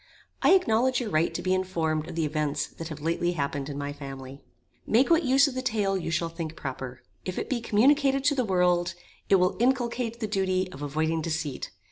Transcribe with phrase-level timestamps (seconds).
[0.41, 3.77] I acknowledge your right to be informed of the events that have lately happened in
[3.77, 4.41] my family.
[4.87, 7.03] Make what use of the tale you shall think proper.
[7.23, 8.95] If it be communicated to the world,
[9.29, 11.69] it will inculcate the duty of avoiding deceit.